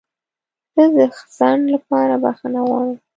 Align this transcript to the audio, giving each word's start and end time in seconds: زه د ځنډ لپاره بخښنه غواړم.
زه 0.73 0.83
د 0.95 0.97
ځنډ 1.37 1.63
لپاره 1.75 2.13
بخښنه 2.23 2.59
غواړم. 2.67 2.97